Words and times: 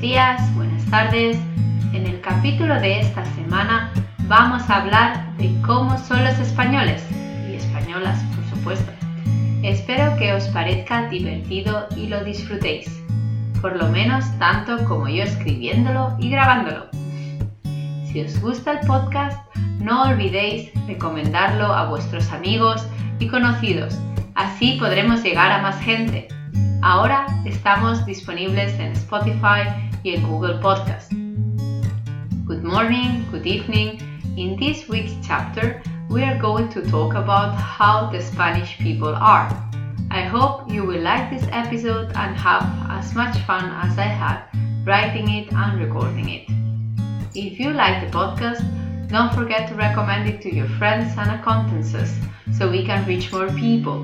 días, 0.00 0.54
buenas 0.54 0.84
tardes. 0.86 1.36
En 1.92 2.06
el 2.06 2.22
capítulo 2.22 2.80
de 2.80 3.00
esta 3.00 3.22
semana 3.34 3.92
vamos 4.28 4.68
a 4.70 4.76
hablar 4.76 5.36
de 5.36 5.54
cómo 5.60 5.98
son 5.98 6.24
los 6.24 6.38
españoles 6.38 7.04
y 7.46 7.56
españolas, 7.56 8.18
por 8.34 8.44
supuesto. 8.56 8.90
Espero 9.62 10.16
que 10.16 10.32
os 10.32 10.44
parezca 10.48 11.08
divertido 11.10 11.86
y 11.96 12.06
lo 12.06 12.24
disfrutéis, 12.24 12.88
por 13.60 13.76
lo 13.76 13.88
menos 13.88 14.24
tanto 14.38 14.82
como 14.86 15.06
yo 15.06 15.22
escribiéndolo 15.22 16.16
y 16.18 16.30
grabándolo. 16.30 16.86
Si 18.10 18.22
os 18.22 18.40
gusta 18.40 18.80
el 18.80 18.86
podcast, 18.86 19.38
no 19.80 20.04
olvidéis 20.04 20.70
recomendarlo 20.86 21.66
a 21.66 21.90
vuestros 21.90 22.32
amigos 22.32 22.86
y 23.18 23.28
conocidos, 23.28 23.98
así 24.34 24.78
podremos 24.80 25.22
llegar 25.22 25.52
a 25.52 25.60
más 25.60 25.78
gente. 25.82 26.28
Ahora 26.80 27.26
estamos 27.44 28.06
disponibles 28.06 28.72
en 28.80 28.92
Spotify 28.92 29.89
en 30.04 30.22
Google 30.22 30.58
Podcast. 30.58 31.10
Good 32.46 32.64
morning, 32.64 33.26
good 33.30 33.46
evening. 33.46 34.00
In 34.36 34.56
this 34.56 34.88
week's 34.88 35.14
chapter, 35.22 35.82
we 36.08 36.22
are 36.22 36.38
going 36.38 36.68
to 36.70 36.82
talk 36.90 37.14
about 37.14 37.54
how 37.54 38.10
the 38.10 38.20
Spanish 38.20 38.78
people 38.78 39.14
are. 39.14 39.48
I 40.10 40.22
hope 40.22 40.70
you 40.70 40.84
will 40.84 41.02
like 41.02 41.30
this 41.30 41.46
episode 41.52 42.12
and 42.16 42.36
have 42.36 42.64
as 42.88 43.14
much 43.14 43.38
fun 43.40 43.64
as 43.64 43.98
I 43.98 44.08
had 44.08 44.42
writing 44.86 45.30
it 45.30 45.52
and 45.52 45.78
recording 45.78 46.28
it. 46.30 46.48
If 47.34 47.60
you 47.60 47.70
like 47.70 48.00
the 48.00 48.10
podcast, 48.10 48.64
don't 49.08 49.32
forget 49.34 49.68
to 49.68 49.74
recommend 49.74 50.28
it 50.28 50.40
to 50.42 50.54
your 50.54 50.68
friends 50.78 51.14
and 51.18 51.30
acquaintances 51.30 52.16
so 52.56 52.70
we 52.70 52.84
can 52.86 53.06
reach 53.06 53.30
more 53.32 53.48
people. 53.50 54.00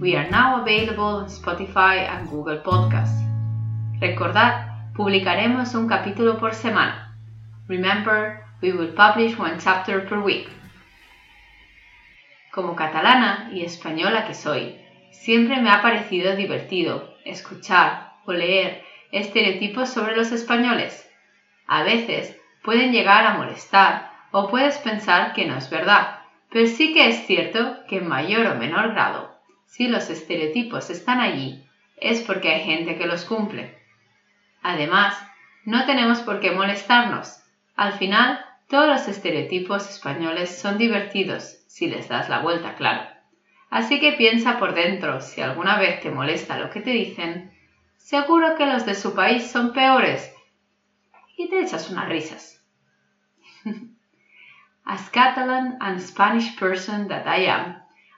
We 0.00 0.16
are 0.16 0.28
now 0.30 0.60
available 0.62 1.04
on 1.04 1.28
Spotify 1.28 2.08
and 2.08 2.28
Google 2.28 2.58
Podcasts. 2.58 3.26
Recordad, 4.00 4.69
publicaremos 5.00 5.74
un 5.74 5.88
capítulo 5.88 6.36
por 6.38 6.52
semana. 6.52 7.16
Remember, 7.68 8.44
we 8.60 8.70
will 8.70 8.92
publish 8.94 9.34
one 9.38 9.56
chapter 9.58 10.06
per 10.06 10.18
week. 10.18 10.46
Como 12.52 12.76
catalana 12.76 13.48
y 13.50 13.62
española 13.62 14.26
que 14.26 14.34
soy, 14.34 14.78
siempre 15.10 15.58
me 15.62 15.70
ha 15.70 15.80
parecido 15.80 16.36
divertido 16.36 17.14
escuchar 17.24 18.12
o 18.26 18.34
leer 18.34 18.82
estereotipos 19.10 19.88
sobre 19.88 20.14
los 20.14 20.32
españoles. 20.32 21.10
A 21.66 21.82
veces 21.82 22.36
pueden 22.62 22.92
llegar 22.92 23.24
a 23.24 23.38
molestar 23.38 24.10
o 24.32 24.50
puedes 24.50 24.76
pensar 24.76 25.32
que 25.32 25.46
no 25.46 25.56
es 25.56 25.70
verdad, 25.70 26.18
pero 26.50 26.66
sí 26.66 26.92
que 26.92 27.08
es 27.08 27.26
cierto 27.26 27.86
que 27.88 27.96
en 27.96 28.06
mayor 28.06 28.48
o 28.48 28.56
menor 28.56 28.90
grado 28.90 29.34
si 29.64 29.88
los 29.88 30.10
estereotipos 30.10 30.90
están 30.90 31.20
allí, 31.20 31.64
es 31.96 32.20
porque 32.20 32.50
hay 32.52 32.64
gente 32.64 32.98
que 32.98 33.06
los 33.06 33.24
cumple. 33.24 33.79
Además, 34.62 35.20
no 35.64 35.86
tenemos 35.86 36.20
por 36.20 36.40
qué 36.40 36.50
molestarnos. 36.50 37.42
Al 37.76 37.92
final, 37.92 38.44
todos 38.68 38.88
los 38.88 39.08
estereotipos 39.08 39.88
españoles 39.88 40.60
son 40.60 40.78
divertidos, 40.78 41.64
si 41.66 41.88
les 41.88 42.08
das 42.08 42.28
la 42.28 42.40
vuelta, 42.40 42.74
claro. 42.74 43.08
Así 43.70 44.00
que 44.00 44.12
piensa 44.12 44.58
por 44.58 44.74
dentro, 44.74 45.20
si 45.20 45.40
alguna 45.40 45.76
vez 45.76 46.00
te 46.00 46.10
molesta 46.10 46.58
lo 46.58 46.70
que 46.70 46.80
te 46.80 46.90
dicen, 46.90 47.50
seguro 47.96 48.54
que 48.56 48.66
los 48.66 48.84
de 48.84 48.94
su 48.94 49.14
país 49.14 49.50
son 49.50 49.72
peores. 49.72 50.32
Y 51.36 51.48
te 51.48 51.60
echas 51.60 51.90
unas 51.90 52.08
risas. 52.08 52.62
As 54.84 55.08
Catalan 55.10 55.76
and 55.80 56.00
Spanish 56.00 56.56
person 56.58 57.08
that 57.08 57.26
I 57.26 57.46
am, 57.46 57.76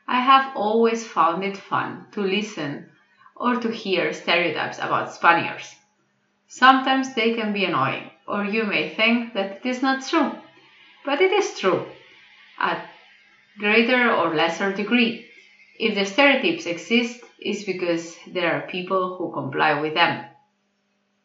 I 0.09 0.21
have 0.21 0.53
always 0.55 1.07
found 1.07 1.45
it 1.45 1.57
fun 1.57 2.09
to 2.13 2.23
listen 2.23 2.91
or 3.35 3.59
to 3.59 3.69
hear 3.69 4.13
stereotypes 4.13 4.79
about 4.79 5.13
Spaniards. 5.13 5.82
Sometimes 6.55 7.15
they 7.15 7.33
can 7.33 7.55
be 7.55 7.65
annoying, 7.65 8.11
or 8.29 8.45
you 8.45 8.65
may 8.65 8.91
think 8.91 9.33
that 9.33 9.53
it 9.53 9.65
is 9.65 9.81
not 9.81 10.07
true, 10.07 10.33
but 11.03 11.23
it 11.23 11.33
is 11.33 11.59
true 11.59 11.87
at 12.59 12.91
greater 13.59 14.13
or 14.13 14.35
lesser 14.35 14.71
degree. 14.71 15.27
If 15.79 15.95
the 15.95 16.05
stereotypes 16.05 16.67
exist, 16.67 17.25
it's 17.39 17.65
because 17.65 18.19
there 18.27 18.53
are 18.53 18.69
people 18.69 19.17
who 19.17 19.33
comply 19.33 19.81
with 19.81 19.95
them. 19.95 20.27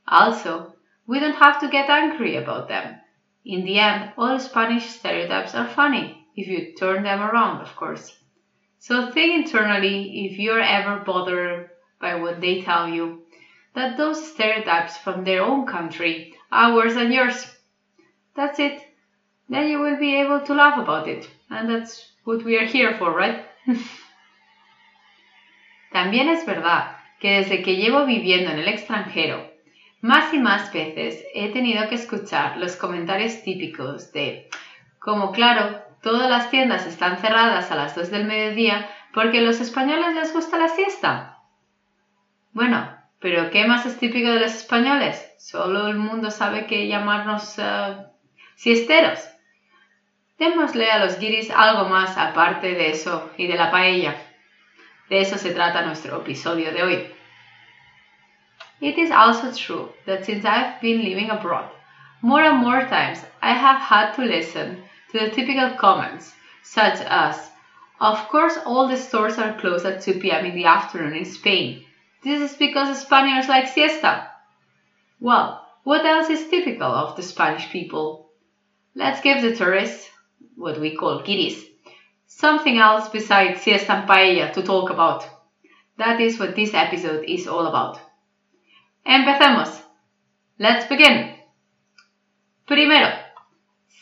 Also, 0.07 0.73
we 1.07 1.19
don't 1.19 1.43
have 1.43 1.59
to 1.59 1.67
get 1.67 1.89
angry 1.89 2.37
about 2.37 2.69
them. 2.69 2.95
In 3.43 3.65
the 3.65 3.79
end, 3.79 4.13
all 4.17 4.39
Spanish 4.39 4.85
stereotypes 4.85 5.53
are 5.53 5.67
funny, 5.67 6.25
if 6.37 6.47
you 6.47 6.73
turn 6.73 7.03
them 7.03 7.19
around, 7.19 7.59
of 7.59 7.75
course. 7.75 8.17
So 8.79 9.11
think 9.11 9.45
internally 9.45 10.25
if 10.25 10.39
you're 10.39 10.61
ever 10.61 11.03
bothered 11.03 11.69
by 11.99 12.15
what 12.15 12.39
they 12.39 12.61
tell 12.61 12.87
you, 12.87 13.23
that 13.77 13.95
those 13.95 14.33
stereotypes 14.33 14.97
from 14.97 15.23
their 15.23 15.43
own 15.43 15.65
country 15.65 16.33
are 16.51 16.75
worse 16.75 16.95
than 16.95 17.11
yours. 17.11 17.45
That's 18.35 18.59
it. 18.59 18.81
Then 19.49 19.69
you 19.69 19.79
will 19.79 19.97
be 19.97 20.15
able 20.15 20.41
to 20.41 20.53
laugh 20.53 20.79
about 20.79 21.07
it. 21.07 21.29
And 21.49 21.69
that's 21.69 22.11
what 22.23 22.43
we 22.43 22.57
are 22.57 22.65
here 22.65 22.97
for, 22.97 23.13
right? 23.15 23.45
También 25.93 26.27
es 26.29 26.45
verdad 26.45 26.97
que 27.19 27.37
desde 27.37 27.63
que 27.63 27.77
llevo 27.77 28.05
viviendo 28.05 28.51
en 28.51 28.59
el 28.59 28.67
extranjero, 28.67 29.49
más 30.01 30.33
y 30.33 30.39
más 30.39 30.71
veces 30.73 31.23
he 31.33 31.49
tenido 31.49 31.87
que 31.87 31.95
escuchar 31.95 32.57
los 32.57 32.75
comentarios 32.75 33.41
típicos 33.43 34.11
de, 34.11 34.49
como 34.99 35.31
claro, 35.31 35.81
todas 36.01 36.29
las 36.29 36.49
tiendas 36.51 36.85
están 36.85 37.17
cerradas 37.17 37.71
a 37.71 37.75
las 37.75 37.95
2 37.95 38.11
del 38.11 38.25
mediodía 38.25 38.89
porque 39.13 39.39
a 39.39 39.41
los 39.41 39.59
españoles 39.59 40.13
les 40.13 40.33
gusta 40.33 40.57
la 40.57 40.67
siesta. 40.67 41.39
Bueno, 42.53 42.96
pero 43.29 43.49
¿qué 43.51 43.65
más 43.65 43.85
es 43.85 43.99
típico 43.99 44.29
de 44.29 44.39
los 44.39 44.55
españoles? 44.55 45.33
Solo 45.37 45.89
el 45.89 45.97
mundo 45.97 46.31
sabe 46.31 46.65
que 46.65 46.87
llamarnos 46.87 47.59
siesteros. 48.55 49.27
Démosle 50.39 50.89
a 50.89 50.99
los 50.99 51.19
guiris 51.19 51.51
algo 51.51 51.89
más 51.89 52.17
aparte 52.17 52.67
de 52.67 52.91
eso 52.91 53.29
y 53.37 53.47
de 53.47 53.57
la 53.57 53.69
paella. 53.69 54.15
De 55.09 55.19
eso 55.19 55.37
se 55.37 55.51
trata 55.51 55.81
nuestro 55.81 56.21
episodio 56.21 56.71
de 56.71 56.83
hoy. 56.83 57.11
It 58.79 58.97
is 58.97 59.11
also 59.11 59.51
true 59.51 59.91
that 60.05 60.23
since 60.23 60.47
I've 60.47 60.79
been 60.81 61.03
living 61.03 61.29
abroad, 61.29 61.65
more 62.21 62.45
and 62.45 62.63
more 62.63 62.87
times 62.87 63.27
I 63.41 63.51
have 63.51 63.81
had 63.81 64.13
to 64.13 64.21
listen 64.21 64.81
to 65.11 65.19
the 65.19 65.31
typical 65.31 65.75
comments, 65.75 66.33
such 66.63 67.01
as, 67.01 67.51
Of 67.99 68.29
course, 68.29 68.57
all 68.65 68.87
the 68.87 68.95
stores 68.95 69.37
are 69.37 69.51
closed 69.57 69.85
at 69.85 69.99
2 69.99 70.13
pm 70.13 70.45
in 70.45 70.55
the 70.55 70.63
afternoon 70.63 71.13
in 71.13 71.25
Spain. 71.25 71.83
This 72.23 72.51
is 72.51 72.57
because 72.57 73.01
Spaniards 73.01 73.47
like 73.47 73.67
siesta. 73.67 74.27
Well, 75.19 75.65
what 75.83 76.05
else 76.05 76.29
is 76.29 76.49
typical 76.49 76.91
of 76.91 77.15
the 77.15 77.23
Spanish 77.23 77.69
people? 77.69 78.31
Let's 78.95 79.21
give 79.21 79.41
the 79.41 79.55
tourists, 79.55 80.09
what 80.55 80.79
we 80.79 80.95
call 80.95 81.21
guiris, 81.21 81.63
something 82.25 82.77
else 82.77 83.09
besides 83.09 83.61
siesta 83.61 83.93
and 83.93 84.09
paella 84.09 84.51
to 84.53 84.63
talk 84.63 84.89
about. 84.89 85.27
That 85.97 86.19
is 86.19 86.39
what 86.39 86.55
this 86.55 86.73
episode 86.73 87.25
is 87.27 87.47
all 87.47 87.67
about. 87.67 87.99
Empecemos. 89.05 89.81
Let's 90.59 90.87
begin. 90.87 91.35
Primero, 92.67 93.09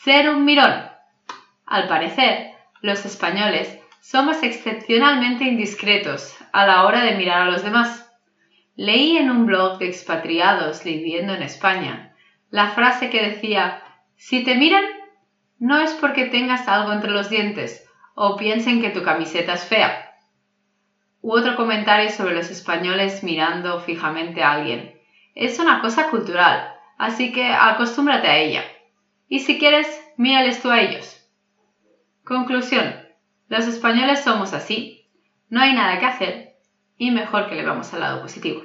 ser 0.02 0.28
un 0.28 0.44
mirón. 0.44 0.90
Al 1.66 1.88
parecer, 1.88 2.52
los 2.82 3.04
españoles 3.04 3.78
somos 4.00 4.42
excepcionalmente 4.42 5.44
indiscretos 5.44 6.34
a 6.52 6.66
la 6.66 6.84
hora 6.84 7.04
de 7.04 7.16
mirar 7.16 7.42
a 7.42 7.50
los 7.50 7.62
demás. 7.62 8.05
Leí 8.76 9.16
en 9.16 9.30
un 9.30 9.46
blog 9.46 9.78
de 9.78 9.86
expatriados 9.86 10.84
viviendo 10.84 11.32
en 11.32 11.42
España 11.42 12.14
la 12.50 12.68
frase 12.68 13.08
que 13.08 13.26
decía, 13.26 13.82
si 14.16 14.44
te 14.44 14.54
miran, 14.54 14.84
no 15.58 15.80
es 15.80 15.92
porque 15.94 16.26
tengas 16.26 16.68
algo 16.68 16.92
entre 16.92 17.10
los 17.10 17.30
dientes 17.30 17.88
o 18.14 18.36
piensen 18.36 18.82
que 18.82 18.90
tu 18.90 19.02
camiseta 19.02 19.54
es 19.54 19.64
fea. 19.64 20.14
U 21.22 21.32
otro 21.32 21.56
comentario 21.56 22.10
sobre 22.10 22.34
los 22.34 22.50
españoles 22.50 23.24
mirando 23.24 23.80
fijamente 23.80 24.42
a 24.42 24.52
alguien. 24.52 25.00
Es 25.34 25.58
una 25.58 25.80
cosa 25.80 26.10
cultural, 26.10 26.70
así 26.98 27.32
que 27.32 27.48
acostúmbrate 27.48 28.28
a 28.28 28.36
ella. 28.36 28.64
Y 29.26 29.40
si 29.40 29.58
quieres, 29.58 29.88
mírales 30.18 30.60
tú 30.60 30.70
a 30.70 30.80
ellos. 30.80 31.26
Conclusión. 32.24 32.94
Los 33.48 33.66
españoles 33.66 34.22
somos 34.22 34.52
así, 34.52 35.08
no 35.48 35.62
hay 35.62 35.72
nada 35.72 35.98
que 35.98 36.06
hacer 36.06 36.55
y 36.98 37.10
mejor 37.10 37.48
que 37.48 37.56
le 37.56 37.64
vamos 37.64 37.92
al 37.92 38.00
lado 38.00 38.22
positivo. 38.22 38.62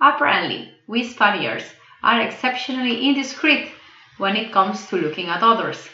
Apparently, 0.00 0.72
we 0.86 1.02
Spaniards 1.02 1.74
are 2.02 2.20
exceptionally 2.20 3.08
indiscreet 3.08 3.70
when 4.18 4.36
it 4.36 4.52
comes 4.52 4.86
to 4.88 4.96
looking 4.96 5.28
at 5.28 5.42
others. 5.42 5.88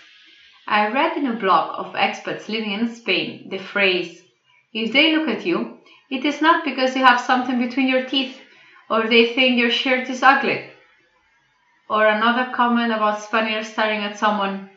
I 0.66 0.88
read 0.88 1.16
in 1.16 1.26
a 1.26 1.32
blog 1.32 1.78
of 1.78 1.94
expats 1.94 2.48
living 2.48 2.72
in 2.72 2.94
Spain 2.94 3.48
the 3.50 3.58
phrase, 3.58 4.22
if 4.72 4.92
they 4.92 5.16
look 5.16 5.28
at 5.28 5.46
you, 5.46 5.78
it 6.10 6.25
is 6.25 6.42
not 6.42 6.64
because 6.64 6.96
you 6.96 7.04
have 7.04 7.20
something 7.20 7.58
between 7.58 7.88
your 7.88 8.04
teeth 8.04 8.40
or 8.90 9.08
they 9.08 9.32
think 9.34 9.58
your 9.58 9.70
shirt 9.70 10.08
is 10.10 10.22
ugly. 10.22 10.70
Or 11.88 12.06
another 12.06 12.52
comment 12.54 12.92
about 12.92 13.20
Spaniards 13.20 13.72
staring 13.72 14.00
at 14.00 14.19
someone 14.19 14.70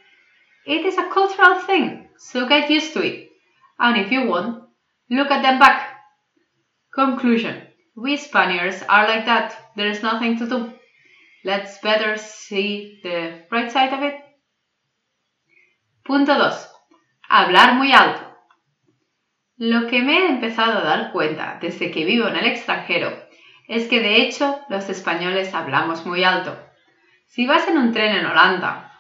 it 0.68 0.86
is 0.86 0.98
a 0.98 1.10
cultural 1.10 1.62
thing, 1.62 2.10
so 2.18 2.46
get 2.46 2.70
used 2.70 2.92
to 2.92 3.02
it. 3.02 3.30
And 3.80 3.96
if 3.96 4.12
you 4.12 4.28
want, 4.28 4.64
look 5.10 5.32
at 5.32 5.42
them 5.42 5.60
back. 5.60 5.87
Conclusion 6.98 7.62
We 7.96 8.18
Spaniards 8.18 8.82
are 8.90 9.08
like 9.08 9.26
that, 9.26 9.54
there 9.76 9.88
is 9.88 10.02
nothing 10.02 10.36
to 10.40 10.48
do. 10.48 10.74
Let's 11.44 11.78
better 11.78 12.18
see 12.18 13.00
the 13.04 13.46
right 13.52 13.72
side 13.72 13.94
of 13.94 14.02
it. 14.02 14.16
Punto 16.04 16.34
2. 16.34 16.56
Hablar 17.30 17.76
muy 17.76 17.92
alto. 17.92 18.24
Lo 19.58 19.88
que 19.88 20.02
me 20.02 20.18
he 20.18 20.28
empezado 20.28 20.80
a 20.80 20.84
dar 20.84 21.12
cuenta 21.12 21.60
desde 21.62 21.92
que 21.92 22.04
vivo 22.04 22.28
en 22.30 22.36
el 22.36 22.46
extranjero 22.46 23.14
es 23.68 23.88
que 23.88 24.00
de 24.00 24.24
hecho 24.24 24.60
los 24.68 24.90
españoles 24.90 25.54
hablamos 25.54 26.04
muy 26.04 26.24
alto. 26.24 26.58
Si 27.28 27.46
vas 27.46 27.68
en 27.68 27.78
un 27.78 27.94
tren 27.94 28.16
en 28.16 28.26
Holanda 28.26 28.92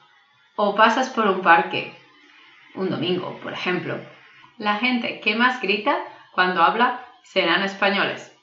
o 0.55 0.75
pasas 0.75 1.09
por 1.09 1.25
un 1.25 1.41
parque 1.41 1.95
un 2.75 2.91
domingo, 2.91 3.39
por 3.41 3.53
ejemplo, 3.53 3.99
la 4.59 4.75
gente 4.75 5.19
que 5.19 5.33
más 5.33 5.59
grita 5.63 5.97
cuando 6.31 6.61
habla 6.61 7.06
serán 7.31 7.61
españoles. 7.63 8.33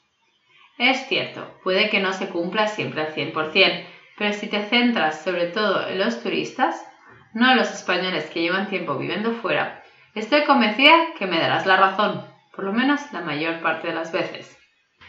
Es 0.77 1.07
cierto, 1.07 1.57
puede 1.63 1.89
que 1.89 1.99
no 1.99 2.13
se 2.13 2.29
cumpla 2.29 2.67
siempre 2.67 3.01
al 3.01 3.13
100%, 3.13 3.85
pero 4.17 4.33
si 4.33 4.47
te 4.47 4.61
centras 4.63 5.23
sobre 5.23 5.47
todo 5.47 5.87
en 5.87 5.99
los 5.99 6.21
turistas, 6.21 6.85
no 7.33 7.51
en 7.51 7.57
los 7.57 7.71
españoles 7.71 8.29
que 8.29 8.41
llevan 8.41 8.69
tiempo 8.69 8.95
viviendo 8.95 9.33
fuera, 9.33 9.83
estoy 10.13 10.43
convencida 10.43 11.13
que 11.17 11.25
me 11.25 11.39
darás 11.39 11.65
la 11.65 11.77
razón, 11.77 12.25
por 12.55 12.65
lo 12.65 12.73
menos 12.73 13.11
la 13.11 13.21
mayor 13.21 13.59
parte 13.61 13.87
de 13.87 13.95
las 13.95 14.11
veces. 14.11 14.57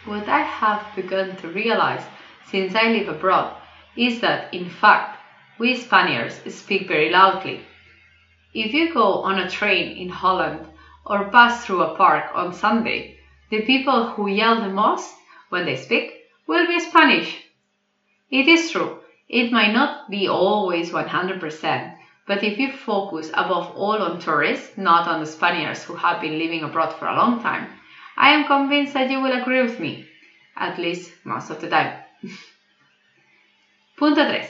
What 0.06 0.26
I 0.26 0.43
have 0.61 0.82
begun 0.94 1.37
to 1.37 1.49
realize 1.49 2.05
since 2.50 2.75
I 2.75 2.93
live 2.93 3.11
abroad 3.11 3.52
is 3.96 4.20
that, 4.20 4.52
in 4.52 4.70
fact, 4.70 5.20
we 5.58 5.75
Spaniards 5.75 6.40
speak 6.55 6.88
very 6.88 7.11
loudly. 7.11 7.61
If 8.55 8.73
you 8.73 8.94
go 8.94 9.23
on 9.23 9.38
a 9.38 9.50
train 9.50 9.96
in 9.96 10.08
Holland 10.08 10.67
or 11.05 11.31
pass 11.31 11.64
through 11.64 11.82
a 11.82 11.96
park 11.96 12.31
on 12.34 12.52
Sunday, 12.52 13.15
the 13.50 13.62
people 13.62 14.04
who 14.04 14.28
yell 14.28 14.60
the 14.60 14.69
most 14.69 15.14
when 15.50 15.64
they 15.64 15.76
speak 15.76 16.12
will 16.46 16.66
be 16.66 16.81
Spanish. 16.81 17.43
It 18.31 18.48
is 18.48 18.70
true, 18.70 18.98
it 19.28 19.52
might 19.52 19.72
not 19.72 20.10
be 20.10 20.28
always 20.28 20.90
100%, 20.90 21.94
but 22.26 22.43
if 22.43 22.58
you 22.58 22.70
focus 22.70 23.31
above 23.34 23.70
all 23.76 24.02
on 24.02 24.19
tourists, 24.19 24.76
not 24.76 25.06
on 25.06 25.20
the 25.20 25.26
Spaniards 25.26 25.84
who 25.84 25.94
have 25.94 26.20
been 26.20 26.38
living 26.38 26.64
abroad 26.64 26.93
for 26.93 27.06
a 27.06 27.14
long 27.14 27.40
time, 27.40 27.69
I 28.16 28.31
am 28.31 28.46
convinced 28.46 28.94
that 28.94 29.10
you 29.10 29.20
will 29.20 29.32
agree 29.32 29.62
with 29.62 29.78
me, 29.78 30.04
at 30.56 30.78
least 30.78 31.12
most 31.25 31.50
of 31.50 31.60
the 31.60 31.69
time. 31.69 31.92
Punto 33.96 34.26
3. 34.26 34.44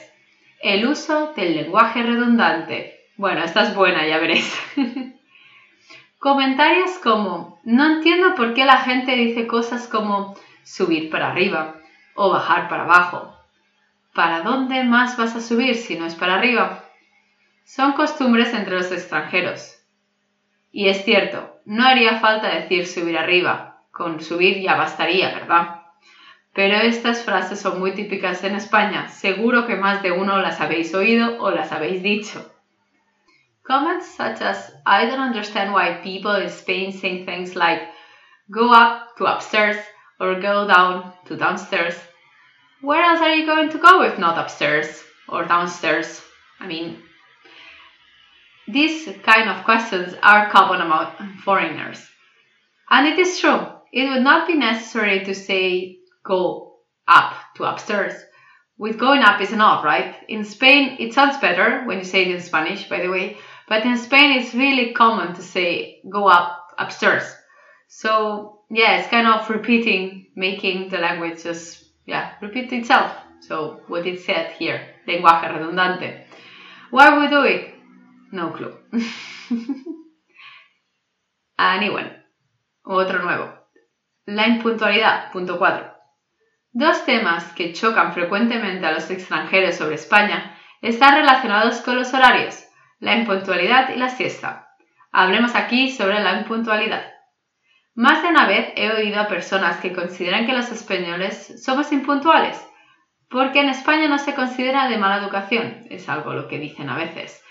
El 0.63 0.85
uso 0.87 1.33
del 1.35 1.55
lenguaje 1.55 2.03
redundante. 2.03 2.93
Bueno, 3.17 3.43
esta 3.43 3.63
es 3.63 3.75
buena, 3.75 4.07
ya 4.07 4.19
veréis. 4.19 4.57
Comentarios 6.19 6.93
como, 7.03 7.61
no 7.63 7.87
entiendo 7.87 8.35
por 8.35 8.55
qué 8.55 8.65
la 8.65 8.79
gente 8.79 9.15
dice 9.15 9.47
cosas 9.47 9.87
como 9.87 10.35
subir 10.65 11.11
para 11.11 11.31
arriba 11.31 11.77
o 12.15 12.31
bajar 12.31 12.69
para 12.71 12.85
abajo. 12.85 13.37
¿Para 14.15 14.41
dónde 14.41 14.83
más 14.83 15.19
vas 15.19 15.37
a 15.37 15.43
subir 15.43 15.77
si 15.77 15.99
no 15.99 16.07
es 16.07 16.15
para 16.15 16.37
arriba? 16.37 16.85
Son 17.65 17.93
costumbres 17.93 18.55
entre 18.55 18.77
los 18.77 18.91
extranjeros. 18.91 19.79
Y 20.73 20.89
es 20.89 21.05
cierto, 21.05 21.61
no 21.67 21.87
haría 21.87 22.19
falta 22.19 22.49
decir 22.49 22.87
subir 22.87 23.19
arriba, 23.19 23.83
con 23.91 24.23
subir 24.23 24.63
ya 24.63 24.75
bastaría, 24.75 25.35
¿verdad? 25.35 25.83
Pero 26.55 26.77
estas 26.77 27.25
frases 27.25 27.61
son 27.61 27.79
muy 27.79 27.93
típicas 27.93 28.43
en 28.43 28.57
España, 28.57 29.09
seguro 29.09 29.67
que 29.67 29.77
más 29.77 30.03
de 30.03 30.13
uno 30.13 30.39
las 30.39 30.63
habéis 30.63 30.95
oído 30.95 31.43
o 31.43 31.51
las 31.51 31.73
habéis 31.73 32.03
dicho. 32.03 32.56
Comments 33.67 34.07
such 34.17 34.41
as, 34.41 34.71
I 34.87 35.07
don't 35.07 35.19
understand 35.19 35.73
why 35.73 36.01
people 36.03 36.35
in 36.37 36.51
Spain 36.51 36.93
say 36.93 37.25
things 37.25 37.57
like, 37.57 37.83
go 38.51 38.73
up 38.73 39.17
to 39.17 39.25
upstairs, 39.25 39.77
or 40.21 40.41
go 40.41 40.67
down 40.67 41.13
to 41.27 41.37
downstairs. 41.37 41.95
Where 42.81 43.03
else 43.03 43.21
are 43.21 43.35
you 43.35 43.45
going 43.45 43.71
to 43.71 43.79
go 43.79 44.03
if 44.03 44.19
not 44.19 44.39
upstairs 44.39 45.03
or 45.29 45.45
downstairs? 45.45 46.23
I 46.61 46.67
mean, 46.67 47.03
these 48.69 49.09
kind 49.23 49.49
of 49.49 49.65
questions 49.65 50.15
are 50.23 50.51
common 50.51 50.81
among 50.81 51.39
foreigners. 51.45 52.07
And 52.89 53.07
it 53.07 53.19
is 53.19 53.39
true, 53.41 53.67
it 53.93 54.09
would 54.09 54.23
not 54.23 54.47
be 54.47 54.55
necessary 54.55 55.25
to 55.25 55.35
say 55.35 55.99
go 56.25 56.77
up 57.09 57.35
to 57.57 57.65
upstairs. 57.65 58.15
With 58.79 58.99
going 58.99 59.23
up 59.23 59.41
is 59.41 59.53
enough, 59.53 59.85
right? 59.85 60.17
In 60.29 60.45
Spain, 60.45 60.97
it 61.01 61.15
sounds 61.15 61.39
better 61.39 61.85
when 61.85 61.99
you 61.99 62.05
say 62.05 62.23
it 62.23 62.35
in 62.35 62.41
Spanish, 62.41 62.89
by 62.89 63.01
the 63.01 63.09
way, 63.09 63.39
but 63.69 63.85
in 63.85 63.97
Spain, 63.97 64.39
it's 64.39 64.55
really 64.55 64.93
common 64.93 65.35
to 65.35 65.43
say 65.43 66.01
go 66.11 66.29
up 66.29 66.75
upstairs. 66.79 67.25
So 67.89 68.61
yeah, 68.71 68.99
it's 68.99 69.09
kind 69.09 69.27
of 69.27 69.49
repeating, 69.49 70.27
making 70.35 70.89
the 70.89 70.99
language 70.99 71.43
just, 71.43 71.85
yeah, 72.07 72.33
repeat 72.41 72.73
itself. 72.73 73.13
So 73.41 73.81
what 73.89 74.07
it 74.07 74.21
said 74.21 74.53
here, 74.53 74.81
lenguaje 75.07 75.49
redundante. 75.49 76.27
Why 76.91 77.19
we 77.19 77.29
do 77.29 77.43
it? 77.43 77.75
No 78.33 78.51
clue. 78.51 78.75
anyway, 81.59 82.13
otro 82.85 83.23
nuevo. 83.23 83.53
La 84.27 84.47
impuntualidad, 84.47 85.31
punto 85.33 85.59
4. 85.59 85.93
Dos 86.73 87.07
temas 87.07 87.53
que 87.55 87.73
chocan 87.73 88.13
frecuentemente 88.13 88.85
a 88.85 88.93
los 88.93 89.11
extranjeros 89.11 89.77
sobre 89.77 89.95
España 89.95 90.59
están 90.83 91.15
relacionados 91.15 91.81
con 91.81 91.97
los 91.97 92.13
horarios, 92.13 92.66
la 92.99 93.17
impuntualidad 93.17 93.91
y 93.95 93.99
la 93.99 94.09
siesta. 94.09 94.69
Hablemos 95.13 95.55
aquí 95.55 95.91
sobre 95.91 96.21
la 96.21 96.41
impuntualidad. 96.41 97.13
Más 97.95 98.23
de 98.23 98.29
una 98.29 98.47
vez 98.47 98.73
he 98.77 98.91
oído 98.91 99.21
a 99.21 99.29
personas 99.29 99.79
que 99.81 99.93
consideran 99.93 100.47
que 100.47 100.53
los 100.53 100.71
españoles 100.71 101.63
somos 101.65 101.93
impuntuales, 101.93 102.63
porque 103.31 103.61
en 103.61 103.71
España 103.71 104.09
no 104.09 104.19
se 104.19 104.35
considera 104.35 104.89
de 104.89 104.99
mala 104.99 105.23
educación, 105.23 105.87
es 105.89 106.09
algo 106.09 106.35
lo 106.35 106.49
que 106.49 106.59
dicen 106.59 106.91
a 106.91 106.97
veces. 106.97 107.43